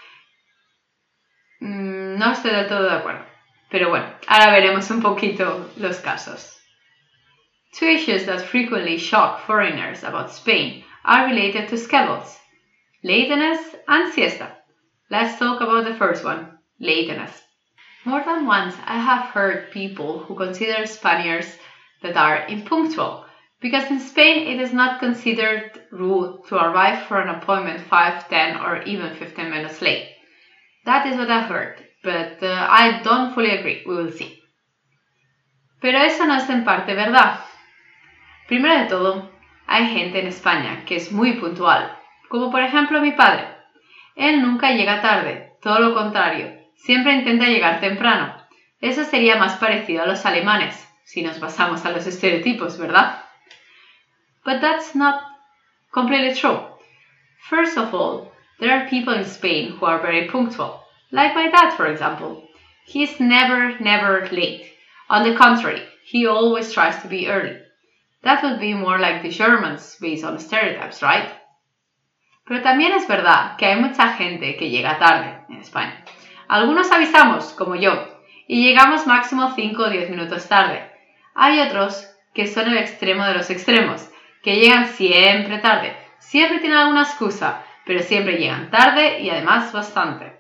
Mm, 1.60 2.20
no 2.20 2.32
estoy 2.32 2.52
del 2.52 2.68
todo 2.68 2.84
de 2.84 2.96
acuerdo, 2.96 3.26
pero 3.70 3.90
bueno, 3.90 4.06
ahora 4.28 4.52
veremos 4.52 4.90
un 4.92 5.02
poquito 5.02 5.72
los 5.78 5.98
casos. 6.00 6.52
Two 7.78 7.88
issues 7.88 8.26
that 8.26 8.40
frequently 8.40 8.98
shock 8.98 9.46
foreigners 9.46 10.04
about 10.04 10.30
Spain 10.30 10.86
are 11.04 11.28
related 11.28 11.68
to 11.70 11.78
schedules, 11.78 12.40
lateness 13.02 13.60
and 13.88 14.14
siesta. 14.14 14.64
Let's 15.10 15.38
talk 15.38 15.62
about 15.62 15.86
the 15.86 15.94
first 15.94 16.24
one, 16.24 16.58
lateness. 16.80 17.44
More 18.06 18.24
than 18.24 18.48
once, 18.48 18.76
I 18.86 18.98
have 18.98 19.26
heard 19.26 19.72
people 19.72 20.20
who 20.20 20.36
consider 20.36 20.88
Spaniards 20.88 21.60
that 22.02 22.18
are 22.18 22.48
impunctual, 22.48 23.26
because 23.62 23.90
in 23.92 24.00
Spain 24.00 24.48
it 24.48 24.60
is 24.60 24.74
not 24.74 25.00
considered 25.00 25.80
rude 25.92 26.46
to 26.48 26.56
arrive 26.56 27.06
for 27.08 27.20
an 27.20 27.30
appointment 27.30 27.82
5, 27.82 28.30
10, 28.30 28.58
or 28.58 28.82
even 28.84 29.14
15 29.16 29.50
minutes 29.50 29.82
late. 29.82 30.10
That 30.86 31.06
is 31.06 31.18
what 31.18 31.30
I've 31.30 31.50
heard, 31.50 31.86
but 32.04 32.42
uh, 32.42 32.68
I 32.70 33.02
don't 33.04 33.34
fully 33.36 33.52
agree. 33.52 33.84
We 33.86 33.96
will 33.96 34.12
see. 34.12 34.42
Pero 35.82 36.00
eso 36.00 36.26
no 36.26 36.36
es 36.36 36.50
en 36.50 36.64
parte 36.64 36.96
verdad. 36.96 37.42
Primero 38.48 38.84
de 38.84 38.90
todo, 38.90 39.30
hay 39.68 39.86
gente 39.86 40.20
en 40.20 40.28
España 40.28 40.84
que 40.86 40.96
es 40.96 41.12
muy 41.12 41.40
puntual, 41.40 41.96
como 42.30 42.50
por 42.50 42.62
ejemplo 42.62 43.02
mi 43.02 43.12
padre. 43.12 43.55
Él 44.16 44.42
nunca 44.42 44.72
llega 44.72 45.02
tarde, 45.02 45.52
todo 45.62 45.80
lo 45.80 45.94
contrario, 45.94 46.58
siempre 46.76 47.14
intenta 47.14 47.48
llegar 47.48 47.80
temprano. 47.82 48.36
Eso 48.80 49.04
sería 49.04 49.36
más 49.36 49.58
parecido 49.58 50.04
a 50.04 50.08
los 50.08 50.26
alemanes, 50.26 50.88
si 51.04 51.22
nos 51.22 51.40
basamos 51.40 51.86
a 51.86 51.92
los 51.92 52.08
estereotipos, 52.08 52.78
¿verdad? 52.78 53.22
But 54.46 54.62
that's 54.62 54.96
not 54.96 55.22
completely 55.92 56.34
true. 56.34 56.60
First 57.50 57.78
of 57.78 57.94
all, 57.94 58.32
there 58.60 58.72
are 58.72 58.90
people 58.90 59.14
in 59.14 59.26
Spain 59.26 59.72
who 59.72 59.86
are 59.86 60.02
very 60.02 60.28
punctual, 60.28 60.82
like 61.12 61.36
my 61.36 61.50
dad, 61.50 61.72
for 61.72 61.88
example. 61.88 62.48
He's 62.86 63.20
never, 63.20 63.78
never 63.80 64.28
late. 64.32 64.72
On 65.10 65.24
the 65.24 65.36
contrary, 65.36 65.84
he 66.04 66.26
always 66.26 66.72
tries 66.72 67.02
to 67.02 67.08
be 67.08 67.28
early. 67.28 67.58
That 68.24 68.44
would 68.44 68.60
be 68.60 68.74
more 68.74 68.98
like 68.98 69.22
the 69.22 69.30
Germans 69.30 69.98
based 70.00 70.24
on 70.24 70.40
stereotypes, 70.40 71.02
right? 71.02 71.30
Pero 72.48 72.62
también 72.62 72.94
es 72.94 73.08
verdad 73.08 73.56
que 73.58 73.66
hay 73.66 73.80
mucha 73.80 74.14
gente 74.14 74.56
que 74.56 74.70
llega 74.70 75.00
tarde 75.00 75.40
en 75.50 75.58
España. 75.58 76.04
Algunos 76.48 76.92
avisamos, 76.92 77.54
como 77.54 77.76
yo, 77.76 78.08
y 78.48 78.64
llegamos 78.64 79.08
máximo 79.08 79.52
5 79.56 79.82
o 79.82 79.90
10 79.90 80.12
minutos 80.12 80.48
tarde. 80.48 80.92
Hay 81.34 81.60
otros 81.60 82.08
que 82.36 82.46
son 82.46 82.68
el 82.68 82.78
extremo 82.78 83.26
de 83.26 83.34
los 83.34 83.50
extremos, 83.50 84.08
que 84.44 84.58
llegan 84.58 84.88
siempre 84.90 85.58
tarde. 85.58 85.96
Siempre 86.20 86.60
tienen 86.60 86.78
alguna 86.78 87.02
excusa, 87.02 87.64
pero 87.84 88.02
siempre 88.02 88.38
llegan 88.38 88.70
tarde 88.70 89.22
y 89.22 89.30
además 89.32 89.74
bastante. 89.74 90.40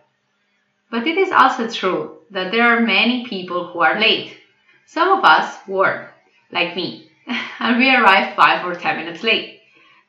But 0.91 1.07
it 1.07 1.17
is 1.17 1.31
also 1.31 1.67
true 1.67 2.21
that 2.31 2.51
there 2.51 2.63
are 2.63 2.81
many 2.81 3.25
people 3.27 3.71
who 3.73 3.81
are 3.81 3.99
late. 3.99 4.37
Some 4.85 5.09
of 5.09 5.23
us 5.23 5.59
were, 5.67 6.11
like 6.51 6.75
me, 6.75 7.09
and 7.59 7.79
we 7.79 7.89
arrived 7.89 8.35
5 8.35 8.65
or 8.67 8.75
10 8.75 8.97
minutes 8.97 9.23
late. 9.23 9.59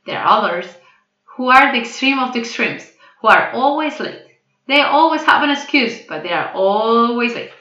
There 0.04 0.18
are 0.18 0.26
others 0.26 0.66
who 1.36 1.50
are 1.50 1.72
the 1.72 1.78
extreme 1.78 2.18
of 2.18 2.32
the 2.32 2.40
extremes, 2.40 2.92
who 3.20 3.28
are 3.28 3.52
always 3.52 3.98
late. 4.00 4.22
They 4.66 4.80
always 4.80 5.24
have 5.24 5.42
an 5.42 5.50
excuse, 5.50 6.06
but 6.08 6.22
they 6.22 6.32
are 6.32 6.52
always 6.54 7.34
late. 7.34 7.52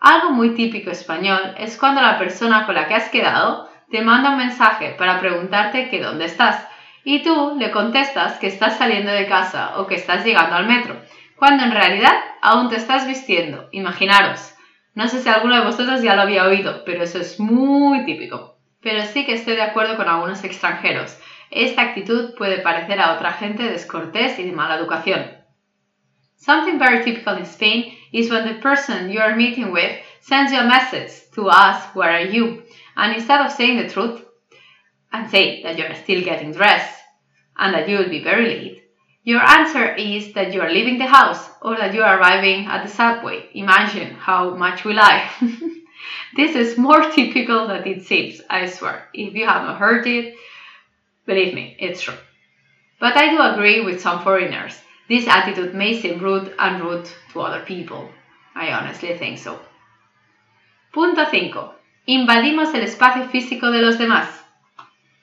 Algo 0.00 0.30
muy 0.30 0.54
típico 0.54 0.90
español 0.90 1.54
es 1.58 1.76
cuando 1.76 2.00
la 2.00 2.18
persona 2.18 2.66
con 2.66 2.74
la 2.74 2.86
que 2.86 2.94
has 2.94 3.08
quedado 3.08 3.68
te 3.90 4.02
manda 4.02 4.30
un 4.30 4.38
mensaje 4.38 4.94
para 4.98 5.18
preguntarte 5.18 5.88
que 5.90 6.00
dónde 6.00 6.26
estás 6.26 6.66
y 7.04 7.22
tú 7.22 7.56
le 7.58 7.70
contestas 7.70 8.38
que 8.38 8.48
estás 8.48 8.76
saliendo 8.76 9.10
de 9.10 9.26
casa 9.26 9.78
o 9.78 9.86
que 9.86 9.94
estás 9.94 10.24
llegando 10.24 10.56
al 10.56 10.66
metro, 10.66 11.00
cuando 11.36 11.64
en 11.64 11.72
realidad 11.72 12.12
aún 12.42 12.68
te 12.68 12.76
estás 12.76 13.06
vistiendo. 13.06 13.68
Imaginaros. 13.72 14.54
No 14.94 15.08
sé 15.08 15.22
si 15.22 15.28
alguno 15.28 15.56
de 15.56 15.64
vosotros 15.64 16.02
ya 16.02 16.14
lo 16.14 16.22
había 16.22 16.44
oído, 16.44 16.82
pero 16.84 17.02
eso 17.02 17.18
es 17.18 17.40
muy 17.40 18.04
típico. 18.04 18.58
Pero 18.82 19.04
sí 19.04 19.24
que 19.24 19.34
estoy 19.34 19.56
de 19.56 19.62
acuerdo 19.62 19.96
con 19.96 20.08
algunos 20.08 20.44
extranjeros. 20.44 21.18
Esta 21.50 21.82
actitud 21.82 22.34
puede 22.36 22.58
parecer 22.58 23.00
a 23.00 23.14
otra 23.14 23.32
gente 23.32 23.62
descortés 23.62 24.38
y 24.38 24.44
de 24.44 24.52
mala 24.52 24.76
educación. 24.76 25.38
Something 26.36 26.78
very 26.78 27.04
typical 27.04 27.36
in 27.36 27.46
Spain 27.46 27.96
is 28.12 28.30
when 28.30 28.46
the 28.46 28.60
person 28.60 29.10
you 29.10 29.20
are 29.20 29.34
meeting 29.34 29.72
with 29.72 29.98
sends 30.20 30.52
you 30.52 30.60
a 30.60 30.64
message 30.64 31.12
to 31.34 31.50
ask 31.50 31.94
where 31.96 32.12
are 32.12 32.30
you, 32.30 32.62
and 32.96 33.14
instead 33.14 33.40
of 33.40 33.52
saying 33.52 33.78
the 33.78 33.88
truth 33.88 34.24
and 35.12 35.30
say 35.30 35.62
that 35.62 35.78
you 35.78 35.84
are 35.84 35.94
still 35.94 36.22
getting 36.22 36.52
dressed 36.52 37.00
and 37.56 37.74
that 37.74 37.88
you 37.88 37.98
will 37.98 38.08
be 38.08 38.22
very 38.22 38.46
late, 38.46 38.82
your 39.24 39.40
answer 39.40 39.94
is 39.94 40.32
that 40.34 40.54
you 40.54 40.60
are 40.60 40.70
leaving 40.70 40.98
the 40.98 41.06
house 41.06 41.50
or 41.60 41.76
that 41.76 41.92
you 41.92 42.02
are 42.02 42.18
arriving 42.18 42.66
at 42.66 42.82
the 42.82 42.90
subway. 42.90 43.48
Imagine 43.54 44.14
how 44.14 44.54
much 44.54 44.84
we 44.84 44.94
lie. 44.94 45.28
this 46.36 46.54
is 46.54 46.78
more 46.78 47.10
typical 47.10 47.66
than 47.66 47.86
it 47.86 48.06
seems, 48.06 48.40
I 48.48 48.66
swear. 48.66 49.08
If 49.12 49.34
you 49.34 49.44
haven't 49.44 49.76
heard 49.76 50.06
it, 50.06 50.34
believe 51.28 51.54
me, 51.54 51.76
it's 51.78 52.00
true. 52.00 52.18
But 52.98 53.16
I 53.16 53.30
do 53.30 53.40
agree 53.40 53.80
with 53.84 54.00
some 54.00 54.24
foreigners 54.24 54.82
this 55.08 55.26
attitude 55.26 55.74
may 55.74 55.98
seem 55.98 56.18
rude 56.20 56.52
and 56.58 56.82
rude 56.82 57.08
to 57.32 57.40
other 57.40 57.64
people. 57.64 58.10
I 58.54 58.72
honestly 58.72 59.16
think 59.16 59.38
so. 59.38 59.58
Punto 60.92 61.24
5. 61.24 61.74
Invadimos 62.06 62.74
el 62.74 62.82
espacio 62.82 63.26
físico 63.30 63.70
de 63.70 63.80
los 63.80 63.96
demás. 63.96 64.28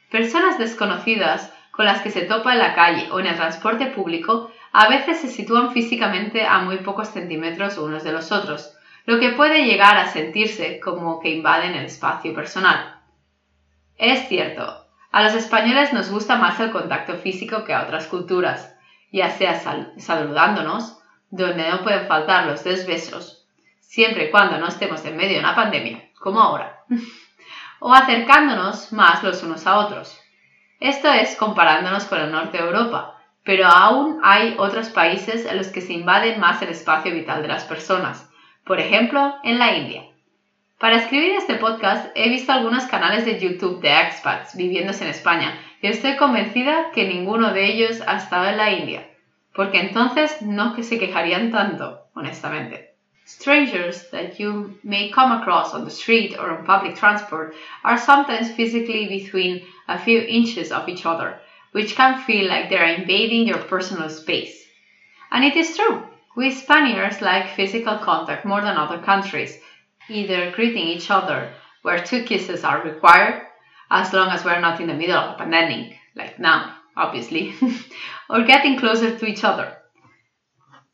Personas 0.09 0.57
desconocidas 0.57 1.51
con 1.71 1.85
las 1.85 2.01
que 2.01 2.09
se 2.09 2.25
topa 2.25 2.53
en 2.53 2.59
la 2.59 2.73
calle 2.73 3.11
o 3.11 3.19
en 3.19 3.27
el 3.27 3.35
transporte 3.35 3.87
público 3.87 4.51
a 4.71 4.87
veces 4.89 5.21
se 5.21 5.27
sitúan 5.27 5.71
físicamente 5.71 6.45
a 6.45 6.59
muy 6.59 6.77
pocos 6.77 7.09
centímetros 7.09 7.77
unos 7.77 8.03
de 8.03 8.11
los 8.11 8.31
otros, 8.31 8.73
lo 9.05 9.19
que 9.19 9.29
puede 9.29 9.65
llegar 9.65 9.97
a 9.97 10.07
sentirse 10.07 10.79
como 10.79 11.19
que 11.19 11.29
invaden 11.29 11.75
el 11.75 11.85
espacio 11.85 12.33
personal. 12.33 13.01
Es 13.97 14.27
cierto, 14.27 14.84
a 15.15 15.23
los 15.23 15.33
españoles 15.33 15.93
nos 15.93 16.11
gusta 16.11 16.35
más 16.35 16.59
el 16.59 16.71
contacto 16.71 17.15
físico 17.15 17.63
que 17.63 17.73
a 17.73 17.83
otras 17.83 18.07
culturas, 18.07 18.75
ya 19.13 19.29
sea 19.29 19.57
saludándonos, 19.97 20.97
donde 21.29 21.69
no 21.69 21.83
pueden 21.83 22.05
faltar 22.05 22.47
los 22.47 22.65
dos 22.65 22.85
besos, 22.85 23.47
siempre 23.79 24.25
y 24.25 24.29
cuando 24.29 24.57
no 24.57 24.67
estemos 24.67 25.05
en 25.05 25.15
medio 25.15 25.35
de 25.35 25.39
una 25.39 25.55
pandemia, 25.55 26.03
como 26.19 26.41
ahora, 26.41 26.83
o 27.79 27.93
acercándonos 27.93 28.91
más 28.91 29.23
los 29.23 29.41
unos 29.41 29.65
a 29.65 29.77
otros. 29.77 30.19
Esto 30.81 31.09
es 31.13 31.37
comparándonos 31.37 32.03
con 32.03 32.19
el 32.19 32.33
norte 32.33 32.57
de 32.57 32.65
Europa, 32.65 33.17
pero 33.45 33.67
aún 33.67 34.19
hay 34.21 34.55
otros 34.57 34.89
países 34.89 35.45
en 35.45 35.55
los 35.55 35.67
que 35.67 35.79
se 35.79 35.93
invade 35.93 36.35
más 36.35 36.61
el 36.61 36.67
espacio 36.67 37.13
vital 37.13 37.41
de 37.41 37.47
las 37.47 37.63
personas, 37.63 38.29
por 38.65 38.81
ejemplo, 38.81 39.35
en 39.45 39.59
la 39.59 39.77
India. 39.77 40.03
Para 40.77 40.97
escribir 40.97 41.31
este 41.31 41.55
podcast 41.55 42.11
he 42.15 42.27
visto 42.27 42.51
algunos 42.51 42.83
canales 42.85 43.23
de 43.23 43.39
YouTube 43.39 43.79
de 43.79 44.01
expats 44.01 44.57
viviéndose 44.57 45.05
en 45.05 45.09
España 45.09 45.57
y 45.81 45.87
estoy 45.87 46.17
convencida 46.17 46.91
que 46.93 47.07
ninguno 47.07 47.53
de 47.53 47.65
ellos 47.65 48.01
ha 48.05 48.17
estado 48.17 48.49
en 48.49 48.57
la 48.57 48.71
India, 48.71 49.07
porque 49.53 49.79
entonces 49.79 50.41
no 50.41 50.75
que 50.75 50.83
se 50.83 50.99
quejarían 50.99 51.49
tanto, 51.49 52.09
honestamente. 52.13 52.93
Strangers 53.25 54.11
that 54.11 54.37
you 54.37 54.77
may 54.83 55.09
come 55.11 55.31
across 55.31 55.73
on 55.73 55.85
the 55.85 55.91
street 55.91 56.37
or 56.37 56.51
on 56.51 56.65
public 56.65 56.97
transport 56.97 57.55
are 57.83 57.97
sometimes 57.97 58.51
physically 58.51 59.07
between 59.07 59.63
a 59.87 59.97
few 59.97 60.19
inches 60.27 60.73
of 60.73 60.89
each 60.89 61.05
other, 61.05 61.39
which 61.71 61.95
can 61.95 62.19
feel 62.23 62.49
like 62.49 62.67
they 62.67 62.77
are 62.77 62.93
invading 62.93 63.47
your 63.47 63.59
personal 63.59 64.09
space. 64.09 64.61
And 65.31 65.45
it 65.45 65.55
is 65.55 65.77
true. 65.77 66.03
We 66.35 66.51
Spaniards 66.51 67.21
like 67.21 67.55
physical 67.55 67.97
contact 67.97 68.43
more 68.43 68.61
than 68.61 68.75
other 68.75 68.99
countries, 68.99 69.57
either 70.09 70.51
greeting 70.51 70.87
each 70.87 71.09
other 71.09 71.51
where 71.81 72.03
two 72.03 72.23
kisses 72.23 72.63
are 72.63 72.83
required, 72.83 73.41
as 73.91 74.11
long 74.11 74.29
as 74.29 74.43
we're 74.43 74.59
not 74.59 74.81
in 74.81 74.87
the 74.87 74.93
middle 74.93 75.17
of 75.17 75.35
a 75.35 75.37
pandemic, 75.37 75.95
like 76.15 76.39
now, 76.39 76.75
obviously, 76.97 77.53
or 78.29 78.43
getting 78.43 78.79
closer 78.79 79.17
to 79.17 79.25
each 79.25 79.43
other. 79.43 79.77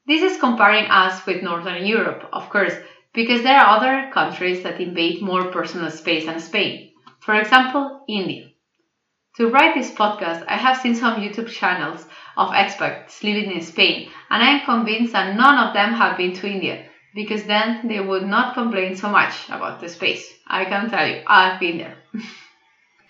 This 0.05 0.21
is 0.21 0.39
comparing 0.39 0.85
us 0.85 1.25
with 1.25 1.43
Northern 1.43 1.85
Europe, 1.85 2.27
of 2.33 2.49
course, 2.49 2.73
because 3.13 3.43
there 3.43 3.57
are 3.57 3.77
other 3.77 4.11
countries 4.13 4.63
that 4.63 4.81
invade 4.81 5.21
more 5.21 5.51
personal 5.51 5.91
space 5.91 6.25
than 6.25 6.39
Spain. 6.39 6.91
For 7.19 7.35
example, 7.35 8.03
India. 8.09 8.49
To 9.37 9.47
write 9.47 9.75
this 9.75 9.91
podcast, 9.91 10.43
I 10.47 10.57
have 10.57 10.77
seen 10.77 10.95
some 10.95 11.21
YouTube 11.21 11.47
channels 11.47 12.05
of 12.35 12.49
expats 12.49 13.23
living 13.23 13.51
in 13.51 13.61
Spain, 13.61 14.09
and 14.29 14.43
I 14.43 14.49
am 14.49 14.65
convinced 14.65 15.13
that 15.13 15.37
none 15.37 15.57
of 15.57 15.73
them 15.73 15.93
have 15.93 16.17
been 16.17 16.33
to 16.33 16.47
India, 16.47 16.89
because 17.13 17.45
then 17.45 17.87
they 17.87 17.99
would 17.99 18.25
not 18.25 18.53
complain 18.53 18.95
so 18.95 19.09
much 19.09 19.49
about 19.49 19.79
the 19.79 19.89
space. 19.89 20.33
I 20.47 20.65
can 20.65 20.89
tell 20.89 21.07
you, 21.07 21.21
I've 21.27 21.59
been 21.59 21.77
there. 21.77 21.97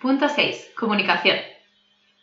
Punto 0.01 0.27
6. 0.27 0.71
Comunicación. 0.75 1.37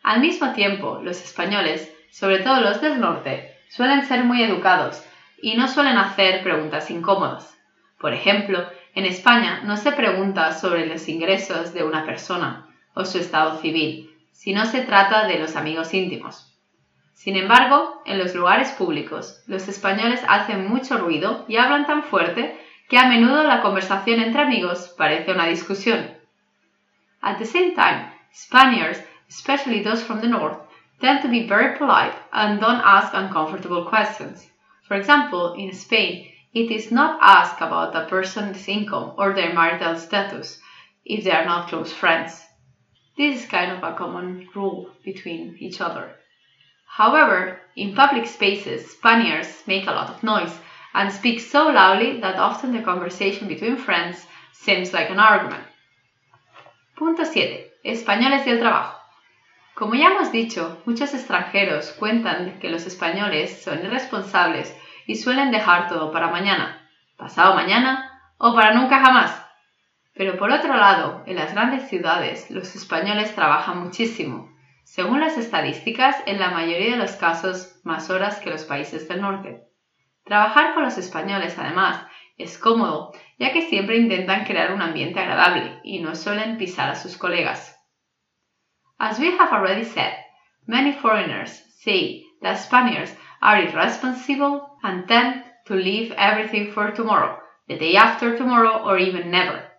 Al 0.03 0.21
mismo 0.21 0.53
tiempo, 0.55 1.01
los 1.03 1.23
españoles, 1.23 1.91
sobre 2.11 2.41
todo 2.41 2.61
los 2.61 2.81
del 2.81 3.01
norte, 3.01 3.57
suelen 3.69 4.05
ser 4.07 4.25
muy 4.25 4.43
educados 4.43 5.05
y 5.41 5.57
no 5.57 5.69
suelen 5.69 5.99
hacer 5.99 6.43
preguntas 6.43 6.91
incómodas. 6.91 7.57
Por 7.99 8.13
ejemplo, 8.13 8.69
en 8.95 9.05
España 9.05 9.61
no 9.65 9.77
se 9.77 9.93
pregunta 9.93 10.53
sobre 10.53 10.87
los 10.87 11.09
ingresos 11.09 11.73
de 11.75 11.85
una 11.85 12.05
persona 12.05 12.67
o 12.95 13.05
su 13.05 13.19
estado 13.19 13.61
civil, 13.61 14.11
si 14.33 14.53
no 14.53 14.67
se 14.67 14.83
trata 14.83 15.27
de 15.27 15.39
los 15.39 15.57
amigos 15.57 15.95
íntimos. 15.95 16.48
Sin 17.19 17.35
embargo, 17.35 18.01
en 18.07 18.17
los 18.17 18.33
lugares 18.37 18.71
públicos, 18.71 19.43
los 19.49 19.67
españoles 19.67 20.23
hacen 20.29 20.69
mucho 20.69 20.99
ruido 20.99 21.45
y 21.49 21.57
hablan 21.57 21.85
tan 21.85 22.05
fuerte 22.05 22.57
que 22.89 22.97
a 22.97 23.09
menudo 23.09 23.43
la 23.43 23.61
conversación 23.61 24.21
entre 24.21 24.43
amigos 24.43 24.95
parece 24.97 25.33
una 25.33 25.47
discusión. 25.47 26.17
At 27.21 27.39
the 27.39 27.45
same 27.45 27.75
time, 27.75 28.13
Spaniards, 28.33 29.03
especially 29.29 29.83
those 29.83 30.05
from 30.05 30.21
the 30.21 30.29
north, 30.29 30.59
tend 31.01 31.21
to 31.23 31.29
be 31.29 31.49
very 31.49 31.77
polite 31.77 32.15
and 32.33 32.61
don't 32.61 32.85
ask 32.85 33.13
uncomfortable 33.13 33.87
questions. 33.87 34.49
For 34.87 34.97
example, 34.97 35.55
in 35.55 35.75
Spain, 35.75 36.31
it 36.55 36.71
is 36.71 36.93
not 36.93 37.19
asked 37.21 37.61
about 37.61 37.97
a 37.97 38.07
person's 38.07 38.69
income 38.69 39.15
or 39.19 39.35
their 39.35 39.53
marital 39.53 39.97
status 39.97 40.61
if 41.05 41.25
they 41.25 41.33
are 41.33 41.45
not 41.45 41.69
close 41.69 41.93
friends. 41.93 42.47
This 43.17 43.43
is 43.43 43.51
kind 43.51 43.73
of 43.73 43.83
a 43.83 43.97
common 43.97 44.49
rule 44.55 44.91
between 45.03 45.57
each 45.59 45.81
other. 45.81 46.18
However, 46.97 47.61
in 47.77 47.95
public 47.95 48.27
spaces, 48.27 48.91
Spaniards 48.91 49.63
make 49.67 49.87
a 49.87 49.93
lot 49.93 50.11
of 50.11 50.23
noise 50.23 50.59
and 50.95 51.13
speak 51.13 51.39
so 51.39 51.69
loudly 51.69 52.21
that 52.21 52.37
often 52.37 52.73
the 52.73 52.83
conversation 52.83 53.47
between 53.47 53.77
friends 53.77 54.27
seems 54.53 54.93
like 54.93 55.11
an 55.11 55.21
argument. 55.21 55.65
Punto 56.97 57.25
7. 57.25 57.71
Españoles 57.85 58.47
y 58.47 58.51
el 58.51 58.59
trabajo. 58.59 58.99
Como 59.75 59.95
ya 59.95 60.09
hemos 60.09 60.33
dicho, 60.33 60.83
muchos 60.87 61.15
extranjeros 61.15 61.93
cuentan 61.93 62.59
que 62.59 62.69
los 62.69 62.85
españoles 62.87 63.63
son 63.63 63.85
irresponsables 63.85 64.77
y 65.07 65.15
suelen 65.15 65.53
dejar 65.53 65.89
todo 65.89 66.11
para 66.11 66.29
mañana, 66.29 66.89
pasado 67.17 67.55
mañana 67.55 68.21
o 68.39 68.55
para 68.55 68.75
nunca 68.75 68.99
jamás. 68.99 69.41
Pero 70.15 70.37
por 70.37 70.51
otro 70.51 70.75
lado, 70.77 71.23
en 71.27 71.37
las 71.37 71.53
grandes 71.53 71.89
ciudades 71.89 72.51
los 72.51 72.75
españoles 72.75 73.37
trabajan 73.37 73.85
muchísimo 73.85 74.58
según 74.89 75.21
las 75.21 75.37
estadísticas, 75.37 76.17
en 76.25 76.41
la 76.41 76.51
mayoría 76.51 76.93
de 76.93 76.97
los 76.97 77.13
casos 77.13 77.79
más 77.85 78.09
horas 78.09 78.41
que 78.41 78.49
los 78.49 78.65
países 78.65 79.07
del 79.07 79.21
norte. 79.21 79.65
Trabajar 80.25 80.73
con 80.73 80.83
los 80.83 80.97
españoles, 80.97 81.59
además, 81.59 82.07
es 82.39 82.57
cómodo, 82.57 83.13
ya 83.39 83.53
que 83.53 83.69
siempre 83.69 83.99
intentan 83.99 84.47
crear 84.47 84.73
un 84.73 84.81
ambiente 84.81 85.21
agradable 85.21 85.79
y 85.85 86.01
no 86.01 86.15
suelen 86.15 86.57
pisar 86.57 86.89
a 86.89 86.95
sus 86.95 87.19
colegas. 87.19 87.79
As 88.99 89.21
we 89.21 89.31
have 89.39 89.53
already 89.53 89.85
said, 89.85 90.15
many 90.67 90.95
foreigners 90.95 91.51
say 91.77 92.25
that 92.41 92.57
Spaniards 92.57 93.15
are 93.43 93.61
irresponsible 93.61 94.79
and 94.83 95.07
tend 95.07 95.45
to 95.67 95.75
leave 95.75 96.15
everything 96.17 96.73
for 96.73 96.95
tomorrow, 96.95 97.39
the 97.69 97.77
day 97.77 97.95
after 97.95 98.39
tomorrow, 98.39 98.83
or 98.85 98.99
even 98.99 99.31
never. 99.31 99.71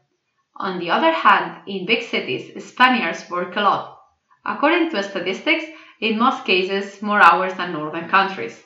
On 0.55 0.77
the 0.77 0.91
other 0.91 1.11
hand, 1.11 1.63
in 1.65 1.87
big 1.87 2.03
cities, 2.03 2.63
Spaniards 2.63 3.27
work 3.27 3.55
a 3.55 3.61
lot 3.61 3.98
according 4.45 4.89
to 4.89 5.03
statistics, 5.03 5.65
in 5.99 6.17
most 6.17 6.45
cases 6.45 7.01
more 7.01 7.21
hours 7.21 7.53
than 7.55 7.73
northern 7.73 8.07
countries. 8.09 8.63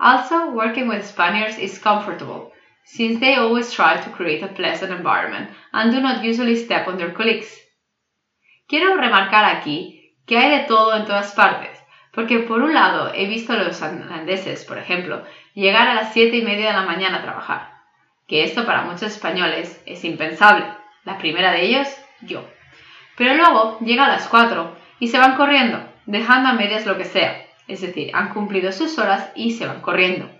Also, 0.00 0.50
working 0.50 0.86
with 0.86 1.06
Spaniards 1.06 1.58
is 1.58 1.78
comfortable, 1.78 2.52
since 2.84 3.18
they 3.20 3.34
always 3.34 3.72
try 3.72 3.96
to 3.96 4.10
create 4.10 4.42
a 4.42 4.48
pleasant 4.48 4.92
environment 4.92 5.50
and 5.72 5.92
do 5.92 6.00
not 6.00 6.24
usually 6.24 6.56
step 6.56 6.86
on 6.86 6.96
their 6.96 7.12
colleagues. 7.12 7.52
Quiero 8.68 8.96
remarcar 8.96 9.44
aquí 9.44 10.14
que 10.26 10.36
hay 10.36 10.50
de 10.50 10.66
todo 10.66 10.94
en 10.94 11.06
todas 11.06 11.34
partes, 11.34 11.78
porque 12.12 12.40
por 12.40 12.62
un 12.62 12.74
lado 12.74 13.12
he 13.14 13.26
visto 13.26 13.54
a 13.54 13.56
los 13.56 13.80
holandeses, 13.82 14.64
por 14.64 14.78
ejemplo, 14.78 15.24
llegar 15.54 15.88
a 15.88 15.94
las 15.94 16.12
siete 16.12 16.36
y 16.36 16.42
media 16.42 16.68
de 16.68 16.72
la 16.74 16.84
mañana 16.84 17.18
a 17.18 17.22
trabajar, 17.22 17.72
que 18.26 18.44
esto 18.44 18.66
para 18.66 18.82
muchos 18.82 19.04
españoles 19.04 19.82
es 19.86 20.04
impensable. 20.04 20.66
La 21.04 21.18
primera 21.18 21.52
de 21.52 21.62
ellos, 21.62 21.88
yo. 22.20 22.44
Pero 23.16 23.34
luego 23.34 23.78
llega 23.80 24.04
a 24.04 24.08
las 24.08 24.28
cuatro 24.28 24.76
y 25.00 25.08
se 25.08 25.18
van 25.18 25.36
corriendo, 25.36 25.80
dejando 26.06 26.48
a 26.48 26.54
medias 26.54 26.86
lo 26.86 26.96
que 26.96 27.04
sea, 27.04 27.44
es 27.66 27.80
decir, 27.80 28.10
han 28.14 28.32
cumplido 28.32 28.72
sus 28.72 28.98
horas 28.98 29.30
y 29.34 29.52
se 29.52 29.66
van 29.66 29.80
corriendo. 29.80 30.30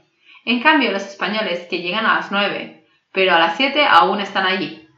En 0.45 0.61
cambio, 0.61 0.91
los 0.91 1.07
españoles 1.07 1.67
que 1.69 1.83
llegan 1.83 2.07
a 2.07 2.15
las 2.15 2.33
9, 2.33 2.85
pero 3.12 3.35
a 3.35 3.38
las 3.38 3.57
7 3.57 3.87
aún 3.87 4.21
están 4.21 4.47
allí. 4.47 4.88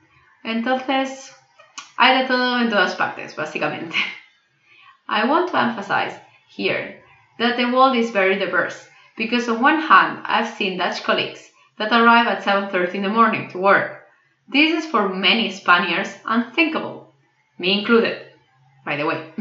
Entonces, 0.45 1.37
hay 1.97 2.19
de 2.19 2.25
todo 2.29 2.61
en 2.61 2.71
todas 2.71 2.95
partes, 2.95 3.35
básicamente. 3.37 3.97
I 5.09 5.27
want 5.27 5.51
to 5.51 5.59
emphasize 5.59 6.19
here 6.49 7.03
that 7.39 7.57
the 7.57 7.67
world 7.67 7.97
is 7.97 8.13
very 8.13 8.39
diverse, 8.39 8.89
because 9.17 9.49
on 9.49 9.61
one 9.61 9.81
hand, 9.81 10.21
I've 10.25 10.55
seen 10.55 10.79
Dutch 10.79 11.03
colleagues 11.03 11.51
that 11.79 11.93
arrive 11.93 12.29
at 12.29 12.45
7.30 12.45 12.95
in 12.95 13.03
the 13.03 13.09
morning 13.09 13.51
to 13.51 13.59
work. 13.59 14.07
This 14.49 14.85
is 14.85 14.91
for 14.91 15.09
many 15.09 15.51
Spaniards 15.51 16.17
unthinkable, 16.25 17.13
me 17.59 17.81
included, 17.81 18.30
by 18.85 18.97
the 18.97 19.07
way. 19.07 19.33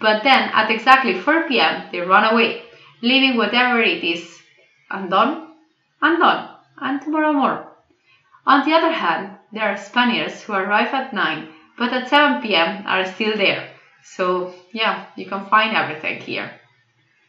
but 0.00 0.22
then 0.22 0.50
at 0.52 0.70
exactly 0.70 1.18
4 1.18 1.48
p.m., 1.48 1.88
they 1.92 2.00
run 2.00 2.32
away, 2.32 2.62
leaving 3.02 3.36
whatever 3.36 3.80
it 3.80 4.04
is 4.04 4.38
undone, 4.90 5.52
undone, 6.00 6.48
and 6.78 7.00
tomorrow 7.00 7.32
more. 7.32 7.68
On 8.46 8.64
the 8.64 8.74
other 8.74 8.92
hand, 8.92 9.38
there 9.52 9.68
are 9.68 9.76
Spaniards 9.76 10.42
who 10.42 10.52
arrive 10.52 10.94
at 10.94 11.12
9 11.12 11.48
but 11.76 11.92
at 11.92 12.08
7 12.08 12.42
p.m. 12.42 12.84
are 12.86 13.04
still 13.04 13.36
there. 13.36 13.68
So, 14.02 14.54
yeah, 14.72 15.06
you 15.16 15.26
can 15.26 15.46
find 15.46 15.76
everything 15.76 16.20
here. 16.20 16.60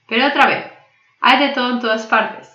Pero 0.08 0.28
otra 0.28 0.48
vez, 0.48 0.72
hay 1.22 1.40
de 1.40 1.54
todo 1.54 1.74
en 1.74 1.80
todas 1.82 2.06
partes. 2.08 2.48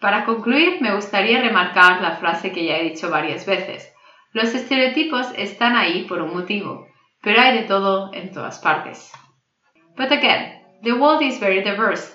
Para 0.00 0.24
concluir, 0.24 0.80
me 0.80 0.94
gustaría 0.94 1.40
remarcar 1.40 2.00
la 2.00 2.16
frase 2.16 2.52
que 2.52 2.64
ya 2.64 2.78
he 2.78 2.90
dicho 2.90 3.10
varias 3.10 3.46
veces. 3.46 3.92
Los 4.32 4.54
estereotipos 4.54 5.26
están 5.36 5.76
ahí 5.76 6.04
por 6.04 6.22
un 6.22 6.34
motivo, 6.34 6.87
pero 7.28 7.42
hay 7.42 7.60
de 7.60 7.68
todo 7.68 8.10
en 8.14 8.32
todas 8.32 8.58
partes. 8.58 9.12
But 9.98 10.10
again, 10.10 10.62
the 10.82 10.92
world 10.92 11.22
is 11.22 11.38
very 11.38 11.62
diverse. 11.62 12.10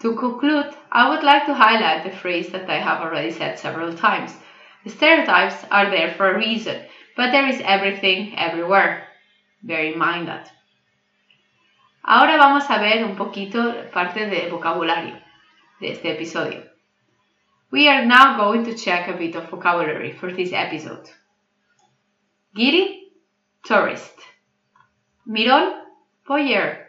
To 0.00 0.16
conclude, 0.16 0.74
I 0.90 1.10
would 1.10 1.22
like 1.22 1.44
to 1.44 1.52
highlight 1.52 2.02
the 2.02 2.16
phrase 2.16 2.48
that 2.52 2.70
I 2.70 2.78
have 2.78 3.02
already 3.02 3.30
said 3.30 3.58
several 3.58 3.92
times. 3.92 4.34
Stereotypes 4.86 5.66
are 5.70 5.90
there 5.90 6.14
for 6.14 6.30
a 6.30 6.38
reason, 6.38 6.80
but 7.14 7.30
there 7.30 7.46
is 7.46 7.60
everything 7.62 8.38
everywhere. 8.38 9.06
Bear 9.62 9.84
in 9.84 9.98
mind 9.98 10.28
that. 10.28 10.50
Ahora 12.02 12.38
vamos 12.38 12.64
a 12.70 12.78
ver 12.78 13.04
un 13.04 13.16
poquito 13.16 13.92
parte 13.92 14.30
de 14.30 14.48
vocabulario 14.48 15.20
de 15.78 15.92
este 15.92 16.06
episodio. 16.06 16.62
We 17.70 17.86
are 17.88 18.06
now 18.06 18.38
going 18.38 18.64
to 18.64 18.74
check 18.74 19.08
a 19.08 19.12
bit 19.12 19.36
of 19.36 19.50
vocabulary 19.50 20.12
for 20.12 20.32
this 20.32 20.54
episode. 20.54 21.10
Giri, 22.54 23.12
tourist. 23.62 24.33
Mirón, 25.26 25.72
voyeur. 26.26 26.84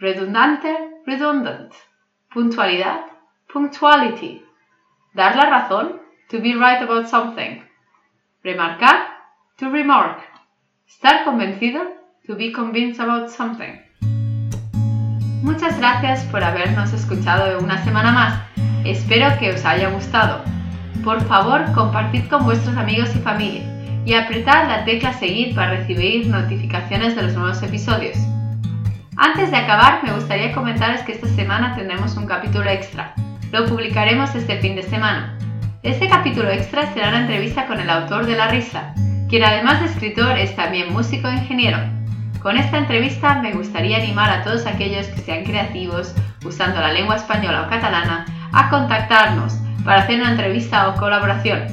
Redundante, 0.00 0.74
redundant. 1.04 1.74
Puntualidad, 2.32 3.00
punctuality. 3.52 4.42
Dar 5.14 5.36
la 5.36 5.50
razón, 5.50 6.00
to 6.30 6.40
be 6.40 6.54
right 6.54 6.80
about 6.82 7.06
something. 7.06 7.62
Remarcar, 8.42 9.08
to 9.58 9.68
remark. 9.68 10.22
Estar 10.88 11.24
convencido, 11.24 11.82
to 12.26 12.34
be 12.34 12.50
convinced 12.50 12.98
about 12.98 13.28
something. 13.28 13.78
Muchas 15.42 15.78
gracias 15.78 16.24
por 16.30 16.42
habernos 16.42 16.94
escuchado 16.94 17.58
una 17.58 17.76
semana 17.84 18.10
más. 18.10 18.42
Espero 18.86 19.38
que 19.38 19.50
os 19.50 19.64
haya 19.66 19.90
gustado. 19.90 20.42
Por 21.04 21.20
favor, 21.24 21.60
compartid 21.74 22.26
con 22.30 22.44
vuestros 22.44 22.74
amigos 22.78 23.14
y 23.14 23.18
familia 23.18 23.75
y 24.06 24.14
apretad 24.14 24.68
la 24.68 24.84
tecla 24.84 25.12
seguir 25.12 25.54
para 25.54 25.72
recibir 25.72 26.28
notificaciones 26.28 27.16
de 27.16 27.24
los 27.24 27.34
nuevos 27.34 27.60
episodios. 27.62 28.16
Antes 29.16 29.50
de 29.50 29.56
acabar, 29.56 30.04
me 30.04 30.12
gustaría 30.12 30.52
comentaros 30.52 31.00
que 31.00 31.12
esta 31.12 31.26
semana 31.26 31.74
tendremos 31.74 32.16
un 32.16 32.26
capítulo 32.26 32.70
extra. 32.70 33.14
Lo 33.50 33.66
publicaremos 33.66 34.32
este 34.36 34.58
fin 34.58 34.76
de 34.76 34.84
semana. 34.84 35.36
Este 35.82 36.08
capítulo 36.08 36.48
extra 36.50 36.92
será 36.94 37.08
una 37.08 37.22
entrevista 37.22 37.66
con 37.66 37.80
el 37.80 37.90
autor 37.90 38.26
de 38.26 38.36
La 38.36 38.46
Risa, 38.46 38.94
quien 39.28 39.42
además 39.42 39.80
de 39.80 39.86
escritor 39.86 40.38
es 40.38 40.54
también 40.54 40.92
músico 40.92 41.26
e 41.26 41.34
ingeniero. 41.34 41.78
Con 42.40 42.56
esta 42.56 42.78
entrevista 42.78 43.42
me 43.42 43.54
gustaría 43.54 43.96
animar 43.96 44.30
a 44.30 44.44
todos 44.44 44.66
aquellos 44.66 45.08
que 45.08 45.20
sean 45.20 45.42
creativos 45.42 46.14
usando 46.44 46.80
la 46.80 46.92
lengua 46.92 47.16
española 47.16 47.62
o 47.62 47.68
catalana 47.68 48.24
a 48.52 48.70
contactarnos 48.70 49.54
para 49.84 50.02
hacer 50.02 50.20
una 50.20 50.30
entrevista 50.30 50.88
o 50.90 50.94
colaboración. 50.94 51.66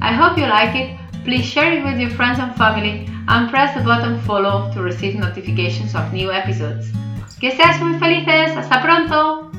I 0.00 0.14
hope 0.18 0.40
you 0.40 0.46
like 0.46 0.78
it. 0.78 0.99
Please 1.24 1.44
share 1.44 1.72
it 1.72 1.84
with 1.84 1.98
your 1.98 2.10
friends 2.10 2.38
and 2.38 2.54
family 2.56 3.06
and 3.28 3.50
press 3.50 3.74
the 3.76 3.82
button 3.82 4.20
follow 4.22 4.72
to 4.72 4.82
receive 4.82 5.14
notifications 5.16 5.94
of 5.94 6.12
new 6.12 6.32
episodes. 6.32 6.90
Que 7.40 7.50
seas 7.50 7.80
muy 7.80 7.98
felices. 7.98 8.56
Hasta 8.56 8.80
pronto. 8.82 9.50